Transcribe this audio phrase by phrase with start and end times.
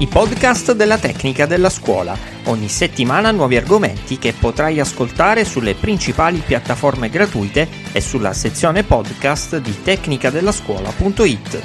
[0.00, 2.16] I podcast della tecnica della scuola.
[2.44, 9.58] Ogni settimana nuovi argomenti che potrai ascoltare sulle principali piattaforme gratuite e sulla sezione podcast
[9.58, 11.62] di tecnicadellascuola.it.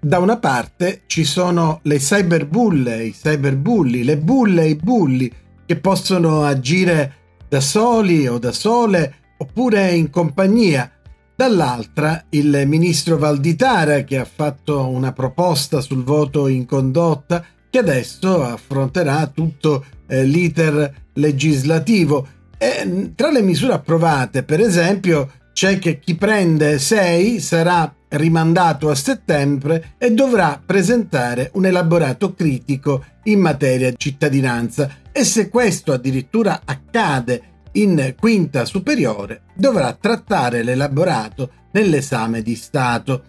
[0.00, 5.32] Da una parte ci sono le cyberbulle, i cyberbulli, le bulle e i bulli
[5.64, 7.14] che possono agire
[7.48, 10.97] da soli o da sole oppure in compagnia
[11.38, 18.42] Dall'altra il ministro Valditara che ha fatto una proposta sul voto in condotta che adesso
[18.42, 22.26] affronterà tutto eh, l'iter legislativo.
[22.58, 28.96] E, tra le misure approvate, per esempio, c'è che chi prende 6 sarà rimandato a
[28.96, 36.62] settembre e dovrà presentare un elaborato critico in materia di cittadinanza e se questo addirittura
[36.64, 43.22] accade in quinta superiore dovrà trattare l'elaborato nell'esame di Stato.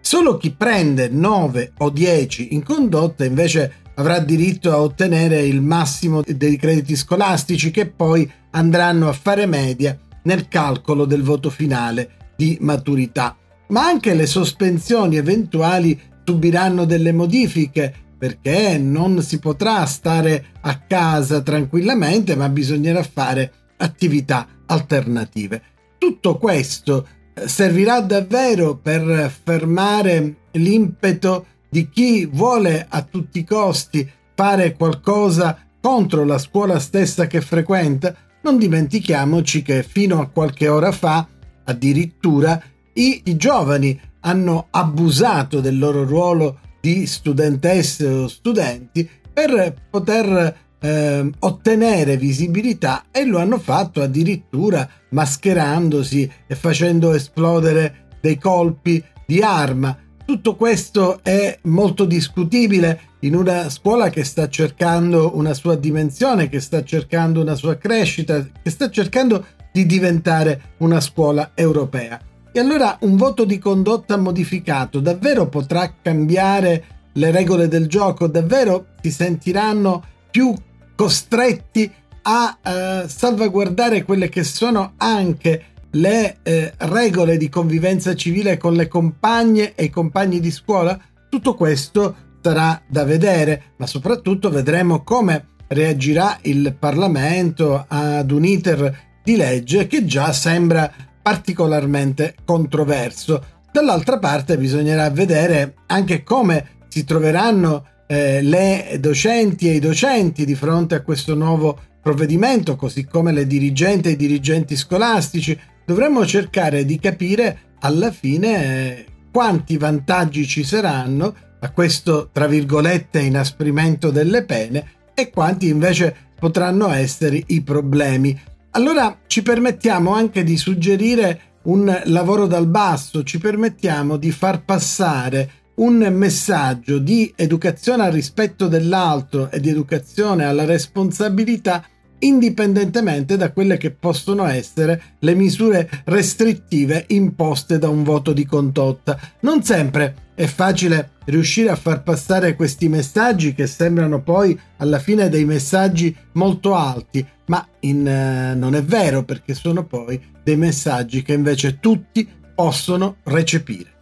[0.00, 6.22] Solo chi prende 9 o 10 in condotta invece avrà diritto a ottenere il massimo
[6.24, 12.58] dei crediti scolastici che poi andranno a fare media nel calcolo del voto finale di
[12.60, 13.36] maturità.
[13.68, 21.42] Ma anche le sospensioni eventuali subiranno delle modifiche perché non si potrà stare a casa
[21.42, 25.62] tranquillamente ma bisognerà fare attività alternative.
[25.98, 34.08] Tutto questo eh, servirà davvero per fermare l'impeto di chi vuole a tutti i costi
[34.34, 38.14] fare qualcosa contro la scuola stessa che frequenta.
[38.42, 41.26] Non dimentichiamoci che fino a qualche ora fa
[41.64, 42.62] addirittura
[42.94, 51.30] i, i giovani hanno abusato del loro ruolo di studentesse o studenti per poter eh,
[51.38, 59.96] ottenere visibilità e lo hanno fatto addirittura mascherandosi e facendo esplodere dei colpi di arma.
[60.24, 66.60] Tutto questo è molto discutibile in una scuola che sta cercando una sua dimensione, che
[66.60, 72.20] sta cercando una sua crescita, che sta cercando di diventare una scuola europea.
[72.52, 78.26] E allora un voto di condotta modificato davvero potrà cambiare le regole del gioco?
[78.26, 80.02] Davvero si sentiranno
[80.36, 80.54] più
[80.94, 81.90] costretti
[82.24, 88.86] a eh, salvaguardare quelle che sono anche le eh, regole di convivenza civile con le
[88.86, 91.00] compagne e i compagni di scuola?
[91.30, 98.94] Tutto questo sarà da vedere, ma soprattutto vedremo come reagirà il Parlamento ad un iter
[99.24, 100.92] di legge che già sembra
[101.22, 103.42] particolarmente controverso.
[103.72, 110.54] Dall'altra parte bisognerà vedere anche come si troveranno eh, le docenti e i docenti di
[110.54, 116.84] fronte a questo nuovo provvedimento, così come le dirigenti e i dirigenti scolastici, dovremmo cercare
[116.84, 124.44] di capire alla fine eh, quanti vantaggi ci saranno a questo, tra virgolette, inasprimento delle
[124.44, 128.38] pene e quanti invece potranno essere i problemi.
[128.72, 135.50] Allora ci permettiamo anche di suggerire un lavoro dal basso, ci permettiamo di far passare
[135.76, 141.84] un messaggio di educazione al rispetto dell'altro e di educazione alla responsabilità
[142.20, 149.18] indipendentemente da quelle che possono essere le misure restrittive imposte da un voto di condotta.
[149.40, 155.28] Non sempre è facile riuscire a far passare questi messaggi che sembrano poi alla fine
[155.28, 161.22] dei messaggi molto alti, ma in, eh, non è vero perché sono poi dei messaggi
[161.22, 163.95] che invece tutti possono recepire.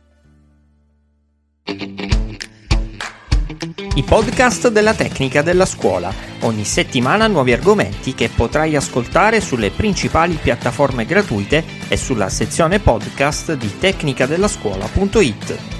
[3.96, 6.12] I podcast della tecnica della scuola.
[6.40, 13.52] Ogni settimana nuovi argomenti che potrai ascoltare sulle principali piattaforme gratuite e sulla sezione podcast
[13.52, 15.73] di tecnicadellascuola.it.